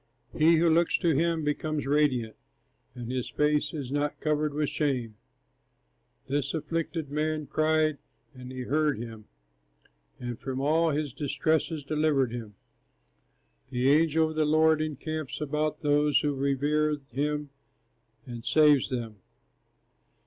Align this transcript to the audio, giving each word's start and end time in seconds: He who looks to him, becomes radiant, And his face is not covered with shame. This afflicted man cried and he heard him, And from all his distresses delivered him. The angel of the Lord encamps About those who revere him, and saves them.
He 0.35 0.55
who 0.55 0.67
looks 0.67 0.97
to 0.97 1.13
him, 1.15 1.43
becomes 1.43 1.85
radiant, 1.85 2.35
And 2.95 3.11
his 3.11 3.29
face 3.29 3.71
is 3.71 3.91
not 3.91 4.19
covered 4.19 4.51
with 4.51 4.69
shame. 4.69 5.13
This 6.25 6.55
afflicted 6.55 7.11
man 7.11 7.45
cried 7.45 7.99
and 8.33 8.51
he 8.51 8.61
heard 8.61 8.97
him, 8.97 9.25
And 10.19 10.39
from 10.39 10.59
all 10.59 10.89
his 10.89 11.13
distresses 11.13 11.83
delivered 11.83 12.31
him. 12.31 12.55
The 13.69 13.91
angel 13.91 14.27
of 14.31 14.35
the 14.35 14.43
Lord 14.45 14.81
encamps 14.81 15.39
About 15.39 15.83
those 15.83 16.21
who 16.21 16.33
revere 16.33 16.97
him, 17.11 17.51
and 18.25 18.43
saves 18.43 18.89
them. 18.89 19.17